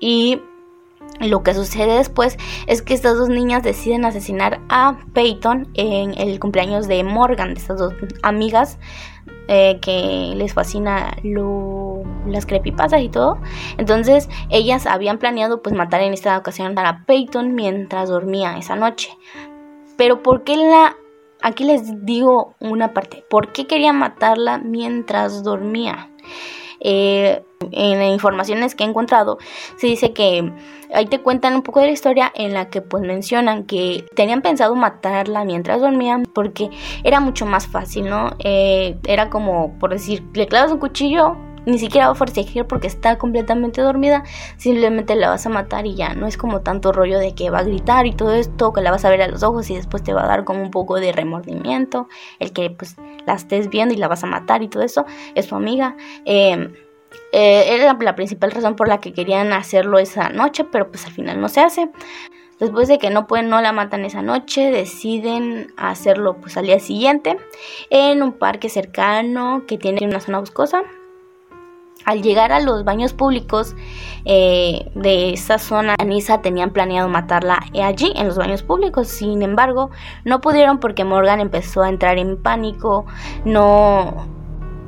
y 0.00 0.40
lo 1.20 1.42
que 1.42 1.54
sucede 1.54 1.98
después 1.98 2.38
es 2.66 2.82
que 2.82 2.94
estas 2.94 3.16
dos 3.18 3.28
niñas 3.28 3.62
deciden 3.62 4.04
asesinar 4.04 4.60
a 4.68 4.98
Peyton 5.12 5.68
en 5.74 6.18
el 6.18 6.40
cumpleaños 6.40 6.88
de 6.88 7.04
Morgan, 7.04 7.54
de 7.54 7.60
estas 7.60 7.78
dos 7.78 7.94
amigas 8.22 8.78
eh, 9.48 9.78
que 9.82 10.32
les 10.36 10.54
fascina 10.54 11.16
lo, 11.22 12.02
las 12.26 12.46
creepypastas 12.46 13.02
y 13.02 13.08
todo. 13.08 13.38
Entonces 13.76 14.28
ellas 14.48 14.86
habían 14.86 15.18
planeado 15.18 15.60
pues 15.60 15.74
matar 15.74 16.02
en 16.02 16.14
esta 16.14 16.38
ocasión 16.38 16.78
a 16.78 17.04
Peyton 17.04 17.54
mientras 17.54 18.08
dormía 18.08 18.56
esa 18.56 18.76
noche. 18.76 19.10
Pero 19.96 20.22
¿por 20.22 20.44
qué 20.44 20.56
la... 20.56 20.96
Aquí 21.42 21.64
les 21.64 22.04
digo 22.04 22.54
una 22.60 22.92
parte. 22.92 23.24
¿Por 23.28 23.52
qué 23.52 23.66
quería 23.66 23.92
matarla 23.92 24.58
mientras 24.58 25.42
dormía? 25.42 26.10
Eh, 26.80 27.42
en 27.72 28.02
informaciones 28.02 28.74
que 28.74 28.84
he 28.84 28.86
encontrado 28.86 29.36
se 29.76 29.86
dice 29.86 30.14
que 30.14 30.50
ahí 30.94 31.04
te 31.04 31.20
cuentan 31.20 31.54
un 31.54 31.62
poco 31.62 31.80
de 31.80 31.86
la 31.86 31.92
historia 31.92 32.32
en 32.34 32.54
la 32.54 32.70
que 32.70 32.80
pues 32.80 33.02
mencionan 33.02 33.64
que 33.64 34.06
tenían 34.16 34.40
pensado 34.40 34.74
matarla 34.74 35.44
mientras 35.44 35.82
dormían 35.82 36.22
porque 36.22 36.70
era 37.04 37.20
mucho 37.20 37.44
más 37.44 37.66
fácil, 37.66 38.08
¿no? 38.08 38.30
Eh, 38.38 38.96
era 39.06 39.28
como 39.28 39.78
por 39.78 39.90
decir, 39.90 40.24
le 40.32 40.46
clavas 40.46 40.72
un 40.72 40.78
cuchillo, 40.78 41.36
ni 41.66 41.78
siquiera 41.78 42.06
va 42.06 42.12
a 42.12 42.16
forcejear 42.16 42.66
porque 42.66 42.86
está 42.86 43.18
completamente 43.18 43.80
dormida, 43.80 44.24
simplemente 44.56 45.14
la 45.16 45.28
vas 45.28 45.46
a 45.46 45.50
matar 45.50 45.86
y 45.86 45.94
ya, 45.94 46.14
no 46.14 46.26
es 46.26 46.36
como 46.36 46.60
tanto 46.60 46.92
rollo 46.92 47.18
de 47.18 47.34
que 47.34 47.50
va 47.50 47.58
a 47.58 47.64
gritar 47.64 48.06
y 48.06 48.12
todo 48.12 48.34
esto, 48.34 48.72
que 48.72 48.80
la 48.80 48.90
vas 48.90 49.04
a 49.04 49.10
ver 49.10 49.22
a 49.22 49.28
los 49.28 49.42
ojos 49.42 49.70
y 49.70 49.76
después 49.76 50.02
te 50.02 50.12
va 50.12 50.24
a 50.24 50.26
dar 50.26 50.44
como 50.44 50.62
un 50.62 50.70
poco 50.70 51.00
de 51.00 51.12
remordimiento, 51.12 52.08
el 52.38 52.52
que 52.52 52.70
pues 52.70 52.96
la 53.26 53.34
estés 53.34 53.68
viendo 53.68 53.94
y 53.94 53.98
la 53.98 54.08
vas 54.08 54.24
a 54.24 54.26
matar 54.26 54.62
y 54.62 54.68
todo 54.68 54.82
eso, 54.82 55.04
es 55.34 55.48
tu 55.48 55.56
amiga. 55.56 55.96
Eh, 56.24 56.72
eh, 57.32 57.74
era 57.74 57.96
la 58.00 58.14
principal 58.14 58.50
razón 58.50 58.76
por 58.76 58.88
la 58.88 59.00
que 59.00 59.12
querían 59.12 59.52
hacerlo 59.52 59.98
esa 59.98 60.28
noche, 60.28 60.64
pero 60.64 60.90
pues 60.90 61.06
al 61.06 61.12
final 61.12 61.40
no 61.40 61.48
se 61.48 61.60
hace. 61.60 61.90
Después 62.58 62.88
de 62.88 62.98
que 62.98 63.08
no 63.08 63.26
pueden, 63.26 63.48
no 63.48 63.60
la 63.62 63.72
matan 63.72 64.04
esa 64.04 64.20
noche, 64.20 64.70
deciden 64.70 65.72
hacerlo 65.78 66.36
pues 66.36 66.58
al 66.58 66.66
día 66.66 66.78
siguiente 66.78 67.38
en 67.88 68.22
un 68.22 68.34
parque 68.34 68.68
cercano 68.68 69.64
que 69.66 69.78
tiene 69.78 70.06
una 70.06 70.20
zona 70.20 70.40
boscosa. 70.40 70.82
Al 72.10 72.22
llegar 72.22 72.50
a 72.50 72.58
los 72.58 72.82
baños 72.82 73.12
públicos 73.12 73.76
eh, 74.24 74.90
de 74.96 75.32
esa 75.32 75.60
zona, 75.60 75.94
Anissa 75.96 76.42
tenían 76.42 76.70
planeado 76.70 77.08
matarla 77.08 77.60
allí, 77.80 78.12
en 78.16 78.26
los 78.26 78.36
baños 78.36 78.64
públicos. 78.64 79.06
Sin 79.06 79.42
embargo, 79.42 79.92
no 80.24 80.40
pudieron 80.40 80.80
porque 80.80 81.04
Morgan 81.04 81.38
empezó 81.38 81.82
a 81.82 81.88
entrar 81.88 82.18
en 82.18 82.36
pánico. 82.36 83.06
No, 83.44 84.26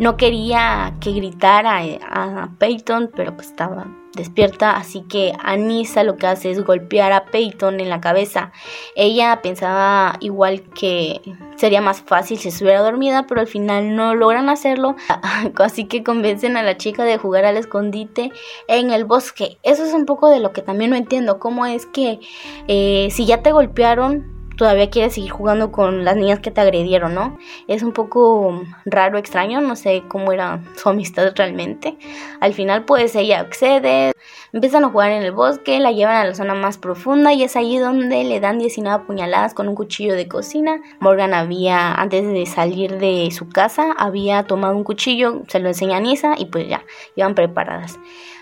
no 0.03 0.17
quería 0.17 0.95
que 1.01 1.13
gritara 1.13 1.79
a 2.11 2.51
Peyton, 2.59 3.13
pero 3.15 3.37
pues 3.37 3.51
estaba 3.51 3.87
despierta, 4.17 4.77
así 4.77 5.03
que 5.03 5.33
Anissa 5.39 6.03
lo 6.03 6.17
que 6.17 6.27
hace 6.27 6.51
es 6.51 6.65
golpear 6.65 7.13
a 7.13 7.27
Peyton 7.27 7.79
en 7.79 7.89
la 7.89 8.01
cabeza. 8.01 8.51
Ella 8.97 9.41
pensaba 9.43 10.17
igual 10.19 10.63
que 10.75 11.21
sería 11.55 11.81
más 11.81 12.03
fácil 12.03 12.37
si 12.37 12.49
estuviera 12.49 12.81
dormida, 12.81 13.29
pero 13.29 13.41
al 13.41 13.47
final 13.47 13.95
no 13.95 14.17
logran 14.17 14.49
hacerlo, 14.49 14.97
así 15.57 15.85
que 15.85 16.03
convencen 16.03 16.57
a 16.57 16.65
la 16.65 16.77
chica 16.77 17.05
de 17.05 17.17
jugar 17.17 17.45
al 17.45 17.57
escondite 17.57 18.33
en 18.67 18.91
el 18.91 19.05
bosque. 19.05 19.59
Eso 19.63 19.85
es 19.85 19.95
un 19.95 20.05
poco 20.05 20.29
de 20.29 20.41
lo 20.41 20.53
que 20.53 20.63
también 20.63 20.91
no 20.91 20.97
entiendo, 20.97 21.39
cómo 21.39 21.65
es 21.65 21.87
que 21.87 22.19
eh, 22.67 23.07
si 23.13 23.25
ya 23.25 23.41
te 23.41 23.53
golpearon, 23.53 24.42
todavía 24.57 24.91
quieres 24.91 25.15
seguir 25.15 25.31
jugando 25.31 25.73
con 25.73 26.05
las 26.05 26.17
niñas 26.17 26.41
que 26.41 26.51
te 26.51 26.61
agredieron, 26.61 27.15
¿no? 27.15 27.39
Es 27.69 27.83
un 27.83 27.93
poco 27.93 28.63
raro, 28.85 29.19
extraño, 29.19 29.61
no 29.61 29.77
sé 29.77 30.03
cómo 30.09 30.33
era 30.33 30.61
su 30.77 30.89
amistad 30.89 31.33
realmente. 31.35 31.97
Al 32.41 32.55
final 32.55 32.85
pues 32.85 33.15
ella 33.17 33.41
accede, 33.41 34.13
empiezan 34.53 34.85
a 34.85 34.89
jugar 34.91 35.11
en 35.13 35.23
el 35.23 35.33
bosque, 35.33 35.79
la 35.81 35.93
llevan 35.93 36.17
a 36.17 36.25
la 36.25 36.35
zona 36.35 36.55
más 36.55 36.79
profunda 36.79 37.33
y 37.33 37.43
es 37.43 37.57
allí 37.57 37.79
donde 37.79 38.25
le 38.25 38.41
dan 38.41 38.59
19 38.59 39.05
puñaladas 39.05 39.55
con 39.55 39.69
un 39.69 39.75
cuchillo 39.75 40.15
de 40.15 40.29
cocina. 40.29 40.81
Morgan 41.01 41.35
había, 41.35 41.95
antes 41.95 42.27
de 42.27 42.47
salir 42.47 42.99
de 42.99 43.31
su 43.31 43.49
casa, 43.49 43.93
había 43.97 44.45
tomado 44.45 44.77
un 44.77 44.85
cuchillo, 44.85 45.43
se 45.49 45.59
lo 45.59 45.69
enseña 45.69 45.97
a 45.97 46.01
Nisa 46.01 46.35
y 46.37 46.47
pues 46.47 46.69
ya, 46.69 46.85
iban 47.17 47.35
preparadas. 47.35 47.99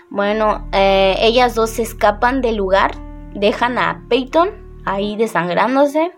Bueno, 0.09 0.67
eh, 0.73 1.15
ellas 1.19 1.55
dos 1.55 1.69
se 1.69 1.83
escapan 1.83 2.41
del 2.41 2.57
lugar, 2.57 2.95
dejan 3.33 3.77
a 3.77 4.03
Peyton 4.09 4.60
ahí 4.85 5.15
desangrándose. 5.15 6.11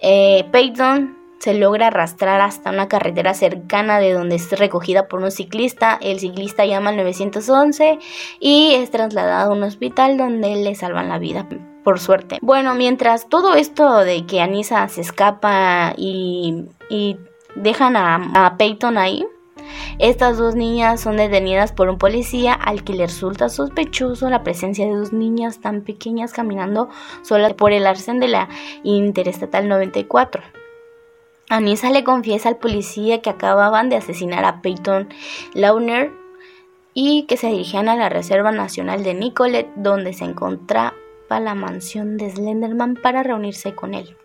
Eh, 0.00 0.44
Peyton 0.52 1.16
se 1.38 1.54
logra 1.54 1.88
arrastrar 1.88 2.40
hasta 2.40 2.70
una 2.70 2.88
carretera 2.88 3.34
cercana 3.34 3.98
de 3.98 4.14
donde 4.14 4.36
es 4.36 4.50
recogida 4.58 5.08
por 5.08 5.22
un 5.22 5.30
ciclista. 5.30 5.98
El 6.00 6.18
ciclista 6.18 6.64
llama 6.64 6.90
al 6.90 6.96
911 6.96 7.98
y 8.40 8.74
es 8.74 8.90
trasladado 8.90 9.52
a 9.52 9.54
un 9.54 9.62
hospital 9.62 10.16
donde 10.16 10.56
le 10.56 10.74
salvan 10.74 11.08
la 11.08 11.18
vida, 11.18 11.46
por 11.82 12.00
suerte. 12.00 12.38
Bueno, 12.40 12.74
mientras 12.74 13.28
todo 13.28 13.54
esto 13.54 13.98
de 13.98 14.24
que 14.24 14.40
Anisa 14.40 14.88
se 14.88 15.02
escapa 15.02 15.92
y, 15.96 16.66
dejan 17.56 17.96
a, 17.96 18.46
a 18.46 18.56
Peyton 18.56 18.96
ahí, 18.96 19.26
estas 19.98 20.38
dos 20.38 20.54
niñas 20.54 21.00
son 21.00 21.16
detenidas 21.16 21.72
por 21.72 21.88
un 21.88 21.98
policía 21.98 22.52
al 22.52 22.84
que 22.84 22.94
le 22.94 23.06
resulta 23.06 23.48
sospechoso 23.48 24.28
la 24.28 24.42
presencia 24.42 24.86
de 24.86 24.94
dos 24.94 25.12
niñas 25.12 25.60
tan 25.60 25.82
pequeñas 25.82 26.32
caminando 26.32 26.88
solas 27.22 27.54
por 27.54 27.72
el 27.72 27.86
arcén 27.86 28.20
de 28.20 28.28
la 28.28 28.48
Interestatal 28.82 29.68
94. 29.68 30.42
Anissa 31.48 31.90
le 31.90 32.04
confiesa 32.04 32.48
al 32.48 32.56
policía 32.56 33.20
que 33.20 33.30
acababan 33.30 33.88
de 33.88 33.96
asesinar 33.96 34.44
a 34.44 34.62
Peyton 34.62 35.08
Launer 35.52 36.10
y 36.94 37.24
que 37.26 37.36
se 37.36 37.48
dirigían 37.48 37.88
a 37.88 37.96
la 37.96 38.08
Reserva 38.08 38.52
Nacional 38.52 39.04
de 39.04 39.14
Nicolet, 39.14 39.68
donde 39.76 40.12
se 40.12 40.24
encontraba 40.24 40.94
la 41.28 41.54
mansión 41.54 42.16
de 42.16 42.30
Slenderman 42.30 42.94
para 42.94 43.22
reunirse 43.22 43.74
con 43.74 43.94
él. 43.94 44.16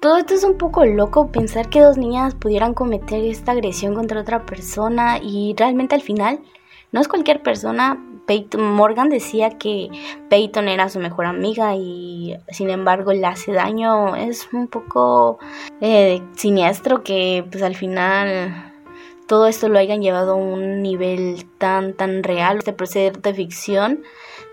Todo 0.00 0.16
esto 0.16 0.34
es 0.34 0.44
un 0.44 0.56
poco 0.56 0.84
loco 0.84 1.32
pensar 1.32 1.70
que 1.70 1.80
dos 1.80 1.98
niñas 1.98 2.36
pudieran 2.36 2.72
cometer 2.72 3.24
esta 3.24 3.50
agresión 3.50 3.96
contra 3.96 4.20
otra 4.20 4.46
persona 4.46 5.18
y 5.20 5.56
realmente 5.56 5.96
al 5.96 6.02
final 6.02 6.38
no 6.92 7.00
es 7.00 7.08
cualquier 7.08 7.42
persona. 7.42 8.00
Peyton 8.24 8.62
Morgan 8.62 9.08
decía 9.08 9.58
que 9.58 9.88
Peyton 10.28 10.68
era 10.68 10.88
su 10.88 11.00
mejor 11.00 11.26
amiga 11.26 11.74
y 11.74 12.36
sin 12.50 12.70
embargo 12.70 13.12
le 13.12 13.26
hace 13.26 13.52
daño. 13.52 14.14
Es 14.14 14.48
un 14.52 14.68
poco 14.68 15.40
eh, 15.80 16.22
siniestro 16.36 17.02
que 17.02 17.44
pues 17.50 17.64
al 17.64 17.74
final 17.74 18.72
todo 19.26 19.48
esto 19.48 19.68
lo 19.68 19.80
hayan 19.80 20.00
llevado 20.00 20.32
a 20.32 20.36
un 20.36 20.80
nivel 20.80 21.44
tan 21.58 21.94
tan 21.94 22.22
real. 22.22 22.58
Este 22.58 22.72
proceder 22.72 23.20
de 23.20 23.34
ficción 23.34 24.04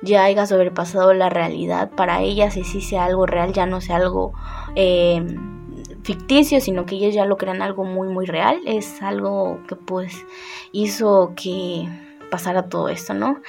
ya 0.02 0.24
haya 0.24 0.46
sobrepasado 0.46 1.14
la 1.14 1.30
realidad 1.30 1.90
para 1.92 2.22
ellas 2.22 2.58
y 2.58 2.64
si 2.64 2.82
sea 2.82 3.06
algo 3.06 3.25
real 3.25 3.54
ya 3.54 3.66
no 3.66 3.82
sea 3.82 3.98
algo 3.98 4.34
eh, 4.75 5.24
ficticio, 6.04 6.62
sino 6.62 6.86
que 6.86 6.96
ellos 6.96 7.14
ya 7.14 7.25
lo 7.25 7.38
crean 7.38 7.62
algo 7.62 7.84
muy, 7.84 8.08
muy 8.08 8.25
real. 8.25 8.62
Es 8.66 9.02
algo 9.02 9.60
que 9.68 9.75
pues 9.75 10.25
hizo 10.72 11.34
que 11.36 11.90
pasara 12.30 12.70
todo 12.70 12.90
esto, 12.90 13.14
¿no? 13.14 13.42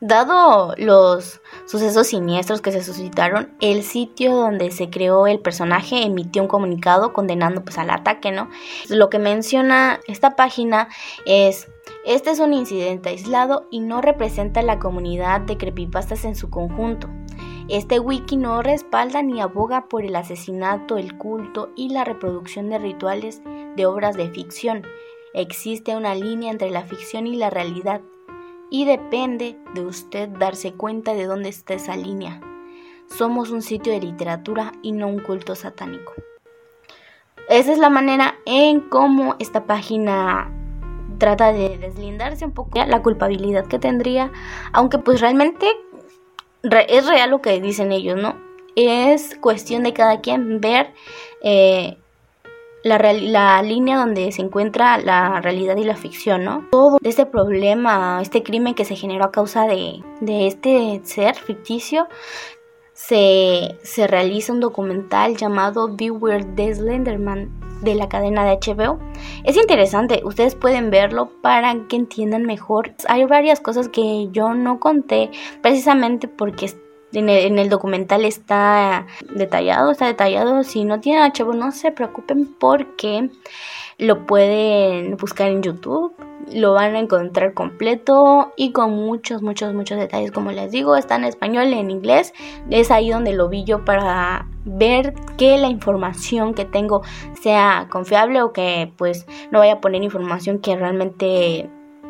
Dado 0.00 0.74
los 0.78 1.40
sucesos 1.64 2.08
siniestros 2.08 2.60
que 2.60 2.72
se 2.72 2.82
suscitaron, 2.82 3.54
el 3.60 3.84
sitio 3.84 4.34
donde 4.34 4.72
se 4.72 4.90
creó 4.90 5.28
el 5.28 5.38
personaje 5.38 6.02
emitió 6.02 6.42
un 6.42 6.48
comunicado 6.48 7.12
condenando 7.12 7.62
pues 7.62 7.78
al 7.78 7.88
ataque, 7.88 8.32
¿no? 8.32 8.50
Lo 8.88 9.10
que 9.10 9.20
menciona 9.20 10.00
esta 10.08 10.34
página 10.34 10.88
es 11.24 11.68
este 12.04 12.30
es 12.30 12.40
un 12.40 12.52
incidente 12.52 13.10
aislado 13.10 13.66
y 13.70 13.80
no 13.80 14.00
representa 14.00 14.62
la 14.62 14.78
comunidad 14.78 15.40
de 15.42 15.56
creepypastas 15.56 16.24
en 16.24 16.34
su 16.34 16.50
conjunto. 16.50 17.08
Este 17.68 18.00
wiki 18.00 18.36
no 18.36 18.60
respalda 18.60 19.22
ni 19.22 19.40
aboga 19.40 19.88
por 19.88 20.04
el 20.04 20.16
asesinato, 20.16 20.96
el 20.96 21.16
culto 21.16 21.70
y 21.76 21.90
la 21.90 22.04
reproducción 22.04 22.68
de 22.70 22.78
rituales 22.78 23.40
de 23.76 23.86
obras 23.86 24.16
de 24.16 24.28
ficción. 24.30 24.82
Existe 25.32 25.96
una 25.96 26.14
línea 26.14 26.50
entre 26.50 26.70
la 26.70 26.82
ficción 26.82 27.26
y 27.26 27.36
la 27.36 27.50
realidad 27.50 28.00
y 28.68 28.84
depende 28.84 29.58
de 29.74 29.84
usted 29.86 30.28
darse 30.28 30.72
cuenta 30.72 31.14
de 31.14 31.26
dónde 31.26 31.50
está 31.50 31.74
esa 31.74 31.96
línea. 31.96 32.40
Somos 33.06 33.50
un 33.50 33.62
sitio 33.62 33.92
de 33.92 34.00
literatura 34.00 34.72
y 34.82 34.92
no 34.92 35.06
un 35.06 35.20
culto 35.20 35.54
satánico. 35.54 36.14
Esa 37.48 37.72
es 37.72 37.78
la 37.78 37.90
manera 37.90 38.36
en 38.44 38.80
cómo 38.80 39.36
esta 39.38 39.66
página 39.66 40.50
trata 41.22 41.52
de 41.52 41.78
deslindarse 41.78 42.44
un 42.44 42.50
poco 42.50 42.84
la 42.84 43.00
culpabilidad 43.00 43.66
que 43.66 43.78
tendría, 43.78 44.32
aunque 44.72 44.98
pues 44.98 45.20
realmente 45.20 45.68
es 46.88 47.06
real 47.06 47.30
lo 47.30 47.40
que 47.40 47.60
dicen 47.60 47.92
ellos, 47.92 48.20
¿no? 48.20 48.34
Es 48.74 49.36
cuestión 49.40 49.84
de 49.84 49.92
cada 49.92 50.20
quien 50.20 50.60
ver 50.60 50.92
eh, 51.40 51.96
la, 52.82 52.98
la, 53.12 53.62
línea 53.62 53.98
donde 53.98 54.32
se 54.32 54.42
encuentra 54.42 54.98
la 54.98 55.40
realidad 55.40 55.76
y 55.76 55.84
la 55.84 55.94
ficción, 55.94 56.42
¿no? 56.42 56.66
Todo 56.72 56.98
este 57.04 57.24
problema, 57.24 58.18
este 58.20 58.42
crimen 58.42 58.74
que 58.74 58.84
se 58.84 58.96
generó 58.96 59.26
a 59.26 59.30
causa 59.30 59.66
de, 59.66 60.02
de 60.20 60.48
este 60.48 61.02
ser 61.04 61.36
ficticio, 61.36 62.08
se, 63.06 63.78
se, 63.82 64.06
realiza 64.06 64.52
un 64.52 64.60
documental 64.60 65.36
llamado 65.36 65.94
Beware 65.96 66.44
the 66.44 66.74
Slenderman 66.74 67.50
de 67.82 67.94
la 67.96 68.08
cadena 68.08 68.44
de 68.44 68.58
HBO. 68.58 68.98
Es 69.44 69.56
interesante, 69.56 70.22
ustedes 70.24 70.54
pueden 70.54 70.90
verlo 70.90 71.30
para 71.42 71.74
que 71.88 71.96
entiendan 71.96 72.44
mejor. 72.44 72.94
Hay 73.08 73.24
varias 73.24 73.60
cosas 73.60 73.88
que 73.88 74.28
yo 74.30 74.54
no 74.54 74.78
conté 74.78 75.30
precisamente 75.62 76.28
porque 76.28 76.66
en 77.12 77.58
el, 77.58 77.68
documental 77.68 78.24
está 78.24 79.06
detallado, 79.34 79.90
está 79.90 80.06
detallado. 80.06 80.62
Si 80.64 80.84
no 80.84 81.00
tienen 81.00 81.30
HBO, 81.32 81.54
no 81.54 81.72
se 81.72 81.92
preocupen 81.92 82.46
porque 82.58 83.30
lo 83.98 84.26
pueden 84.26 85.16
buscar 85.16 85.48
en 85.48 85.62
YouTube. 85.62 86.14
Lo 86.52 86.72
van 86.72 86.96
a 86.96 86.98
encontrar 86.98 87.54
completo 87.54 88.52
y 88.56 88.72
con 88.72 88.90
muchos, 88.90 89.42
muchos, 89.42 89.74
muchos 89.74 89.98
detalles. 89.98 90.32
Como 90.32 90.50
les 90.50 90.72
digo, 90.72 90.96
está 90.96 91.16
en 91.16 91.24
español 91.24 91.68
y 91.68 91.74
en 91.74 91.90
inglés. 91.90 92.32
Es 92.70 92.90
ahí 92.90 93.10
donde 93.10 93.32
lo 93.32 93.48
vi 93.48 93.64
yo 93.64 93.84
para 93.84 94.46
ver 94.64 95.14
que 95.36 95.58
la 95.58 95.68
información 95.68 96.54
que 96.54 96.64
tengo 96.64 97.02
sea 97.40 97.88
confiable 97.90 98.42
o 98.42 98.52
que 98.52 98.92
pues 98.96 99.26
no 99.50 99.60
vaya 99.60 99.74
a 99.74 99.80
poner 99.80 100.02
información 100.02 100.58
que 100.58 100.76
realmente 100.76 101.68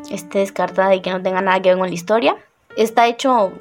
esté 0.09 0.39
descartada 0.39 0.95
y 0.95 1.01
que 1.01 1.11
no 1.11 1.21
tenga 1.21 1.41
nada 1.41 1.61
que 1.61 1.69
ver 1.69 1.77
con 1.77 1.87
la 1.87 1.93
historia. 1.93 2.35
Está 2.75 3.07
hecho 3.07 3.51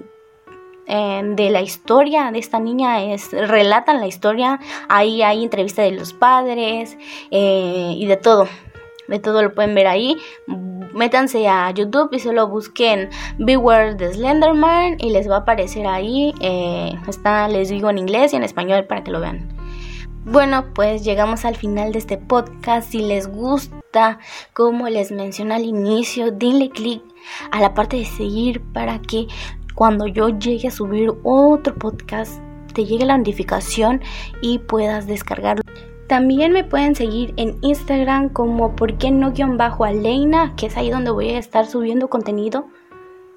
de 0.86 1.50
la 1.50 1.62
historia 1.62 2.30
de 2.32 2.38
esta 2.38 2.58
niña, 2.58 3.04
es, 3.04 3.30
relatan 3.32 4.00
la 4.00 4.06
historia, 4.06 4.60
ahí 4.88 5.22
hay 5.22 5.44
entrevista 5.44 5.82
de 5.82 5.92
los 5.92 6.12
padres 6.12 6.96
eh, 7.30 7.94
y 7.96 8.06
de 8.06 8.16
todo. 8.16 8.48
De 9.08 9.18
todo 9.18 9.42
lo 9.42 9.54
pueden 9.54 9.74
ver 9.74 9.88
ahí. 9.88 10.16
Métanse 10.94 11.48
a 11.48 11.70
YouTube 11.70 12.10
y 12.12 12.18
solo 12.18 12.48
busquen 12.48 13.10
Beware 13.38 13.94
the 13.94 14.12
Slenderman 14.12 14.96
y 14.98 15.10
les 15.10 15.28
va 15.28 15.36
a 15.36 15.38
aparecer 15.40 15.86
ahí. 15.86 16.32
Eh, 16.40 16.94
está, 17.08 17.48
les 17.48 17.68
digo 17.68 17.90
en 17.90 17.98
inglés 17.98 18.32
y 18.32 18.36
en 18.36 18.42
español 18.42 18.84
para 18.84 19.02
que 19.02 19.10
lo 19.10 19.20
vean. 19.20 19.48
Bueno, 20.24 20.66
pues 20.72 21.04
llegamos 21.04 21.44
al 21.44 21.56
final 21.56 21.92
de 21.92 21.98
este 21.98 22.16
podcast. 22.16 22.90
Si 22.92 23.00
les 23.00 23.26
gusta, 23.26 24.20
como 24.54 24.88
les 24.88 25.10
mencioné 25.10 25.54
al 25.54 25.64
inicio, 25.64 26.30
denle 26.30 26.70
click 26.70 27.02
a 27.50 27.60
la 27.60 27.74
parte 27.74 27.96
de 27.96 28.04
seguir 28.04 28.62
para 28.72 29.00
que 29.00 29.26
cuando 29.74 30.06
yo 30.06 30.28
llegue 30.28 30.68
a 30.68 30.72
subir 30.72 31.12
otro 31.22 31.74
podcast 31.74 32.40
te 32.72 32.84
llegue 32.84 33.04
la 33.04 33.18
notificación 33.18 34.00
y 34.40 34.58
puedas 34.58 35.06
descargarlo. 35.06 35.62
También 36.08 36.52
me 36.52 36.64
pueden 36.64 36.94
seguir 36.94 37.32
en 37.36 37.56
Instagram 37.62 38.30
como 38.30 38.76
por 38.76 38.98
qué 38.98 39.10
no 39.10 39.32
guion 39.32 39.56
bajo 39.56 39.84
Aleina, 39.84 40.54
que 40.56 40.66
es 40.66 40.76
ahí 40.76 40.90
donde 40.90 41.10
voy 41.10 41.30
a 41.30 41.38
estar 41.38 41.66
subiendo 41.66 42.08
contenido 42.08 42.66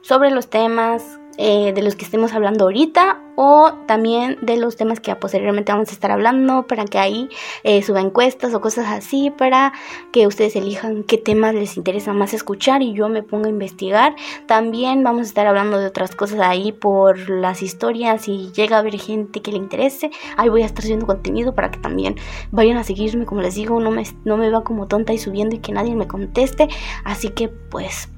sobre 0.02 0.32
los 0.32 0.50
temas 0.50 1.20
eh, 1.38 1.74
de 1.74 1.82
los 1.82 1.96
que 1.96 2.06
estemos 2.06 2.34
hablando 2.34 2.66
ahorita 2.66 3.22
o 3.36 3.74
también 3.86 4.38
de 4.42 4.58
los 4.58 4.78
temas 4.78 5.00
que 5.00 5.14
posteriormente 5.16 5.72
vamos 5.72 5.90
a 5.90 5.92
estar 5.92 6.12
hablando 6.12 6.68
para 6.68 6.86
que 6.86 6.98
ahí 6.98 7.30
eh, 7.64 7.82
suba 7.82 8.02
encuestas 8.02 8.54
o 8.54 8.62
cosas 8.62 8.88
así 8.88 9.30
para 9.30 9.74
que 10.12 10.28
ustedes 10.28 10.56
elijan 10.56 11.04
qué 11.04 11.18
temas 11.18 11.54
les 11.54 11.78
interesa 11.78 12.14
más 12.14 12.34
escuchar 12.34 12.82
y 12.82 12.94
yo 12.94 13.10
me 13.10 13.24
pongo 13.24 13.48
a 13.48 13.50
investigar. 13.50 14.16
También 14.46 15.04
vamos 15.04 15.22
a 15.22 15.26
estar 15.26 15.48
hablando 15.48 15.78
de 15.78 15.88
otras 15.88 16.16
cosas 16.16 16.40
ahí 16.40 16.72
por 16.72 17.30
las 17.30 17.62
historias 17.62 18.28
y 18.28 18.52
llega 18.54 18.78
a 18.78 18.80
haber 18.80 18.98
gente 18.98 19.42
que 19.42 19.52
le 19.52 19.58
interese. 19.58 20.12
Ahí 20.38 20.50
voy 20.50 20.64
a 20.64 20.66
estar 20.66 20.84
subiendo 20.84 21.06
contenido 21.06 21.54
para 21.54 21.72
que 21.72 21.80
también 21.80 22.16
vayan 22.52 22.78
a 22.78 22.84
seguirme, 22.84 23.26
como 23.26 23.42
les 23.42 23.56
digo, 23.56 23.80
no 23.80 23.92
me, 23.92 24.04
no 24.24 24.38
me 24.38 24.50
va 24.50 24.64
como 24.64 24.88
tonta 24.88 25.14
y 25.14 25.18
subiendo 25.18 25.56
y 25.56 25.60
que 25.60 25.72
nadie 25.74 25.96
me 25.96 26.08
conteste. 26.08 26.70
Así 27.04 27.30
que 27.30 27.50
pues 27.50 28.10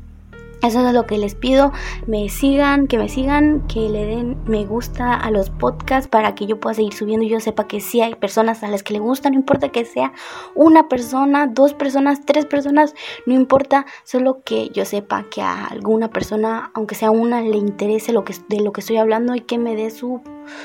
eso 0.63 0.87
es 0.87 0.93
lo 0.93 1.05
que 1.05 1.17
les 1.17 1.35
pido, 1.35 1.71
me 2.07 2.29
sigan, 2.29 2.87
que 2.87 2.97
me 2.97 3.09
sigan, 3.09 3.67
que 3.67 3.89
le 3.89 4.05
den 4.05 4.37
me 4.45 4.65
gusta 4.65 5.13
a 5.13 5.29
los 5.29 5.49
podcasts 5.49 6.09
para 6.09 6.33
que 6.33 6.47
yo 6.47 6.59
pueda 6.59 6.73
seguir 6.73 6.93
subiendo 6.93 7.25
y 7.25 7.29
yo 7.29 7.39
sepa 7.39 7.67
que 7.67 7.79
sí 7.79 8.01
hay 8.01 8.15
personas 8.15 8.63
a 8.63 8.67
las 8.67 8.81
que 8.81 8.93
le 8.93 8.99
gusta, 8.99 9.29
no 9.29 9.35
importa 9.35 9.69
que 9.69 9.85
sea 9.85 10.13
una 10.55 10.89
persona, 10.89 11.47
dos 11.47 11.73
personas, 11.73 12.25
tres 12.25 12.45
personas, 12.45 12.95
no 13.25 13.35
importa, 13.35 13.85
solo 14.03 14.41
que 14.43 14.69
yo 14.69 14.85
sepa 14.85 15.25
que 15.29 15.41
a 15.41 15.65
alguna 15.65 16.09
persona, 16.09 16.71
aunque 16.73 16.95
sea 16.95 17.11
una, 17.11 17.41
le 17.41 17.57
interese 17.57 18.11
lo 18.11 18.23
que, 18.23 18.35
de 18.47 18.61
lo 18.61 18.71
que 18.71 18.81
estoy 18.81 18.97
hablando 18.97 19.35
y 19.35 19.41
que 19.41 19.57
me 19.57 19.75
dé 19.75 19.91
su, 19.91 20.21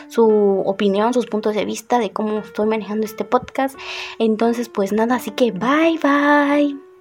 su 0.09 0.63
opinión, 0.65 1.13
sus 1.13 1.27
puntos 1.27 1.55
de 1.55 1.65
vista 1.65 1.99
de 1.99 2.11
cómo 2.11 2.39
estoy 2.39 2.67
manejando 2.67 3.05
este 3.05 3.25
podcast. 3.25 3.79
Entonces, 4.19 4.69
pues 4.69 4.93
nada, 4.93 5.17
así 5.17 5.33
que 5.33 5.53
bye 5.53 5.99
bye. 6.03 6.92